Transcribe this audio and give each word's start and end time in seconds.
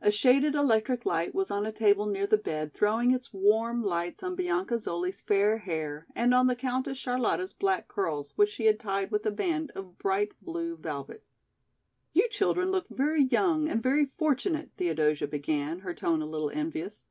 A 0.00 0.10
shaded 0.10 0.54
electric 0.54 1.04
light 1.04 1.34
was 1.34 1.50
on 1.50 1.66
a 1.66 1.70
table 1.70 2.06
near 2.06 2.26
the 2.26 2.38
bed 2.38 2.72
throwing 2.72 3.10
its 3.12 3.34
warm 3.34 3.84
lights 3.84 4.22
on 4.22 4.34
Bianca 4.34 4.76
Zoli's 4.76 5.20
fair 5.20 5.58
hair 5.58 6.06
and 6.14 6.32
on 6.32 6.46
the 6.46 6.56
Countess 6.56 6.96
Charlotta's 6.96 7.52
black 7.52 7.86
curls 7.86 8.32
which 8.36 8.48
she 8.48 8.64
had 8.64 8.80
tied 8.80 9.10
with 9.10 9.26
a 9.26 9.30
band 9.30 9.72
of 9.72 9.98
bright 9.98 10.32
blue 10.40 10.78
velvet. 10.78 11.26
"You 12.14 12.26
children 12.30 12.70
look 12.70 12.88
very 12.88 13.24
young 13.24 13.68
and 13.68 13.82
very 13.82 14.06
fortunate," 14.16 14.70
Theodosia 14.78 15.26
began, 15.28 15.80
her 15.80 15.92
tone 15.92 16.22
a 16.22 16.26
little 16.26 16.48
envious. 16.48 17.04